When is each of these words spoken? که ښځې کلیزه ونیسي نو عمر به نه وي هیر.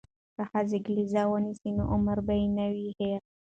که 0.35 0.43
ښځې 0.51 0.77
کلیزه 0.85 1.21
ونیسي 1.27 1.69
نو 1.77 1.83
عمر 1.93 2.17
به 2.27 2.33
نه 2.57 2.65
وي 2.73 2.87
هیر. 2.99 3.21